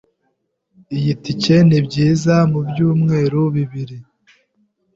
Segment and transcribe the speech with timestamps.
[0.97, 3.97] Iyi tike nibyiza mubyumweru bibiri.